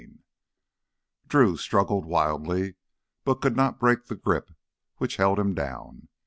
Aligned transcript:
17 0.01 0.23
Drew 1.27 1.55
struggled 1.57 2.05
wildly 2.07 2.73
but 3.23 3.35
he 3.37 3.41
could 3.41 3.55
not 3.55 3.79
break 3.79 4.05
the 4.07 4.15
grip 4.15 4.49
which 4.97 5.17
held 5.17 5.37
him 5.37 5.53
down. 5.53 6.07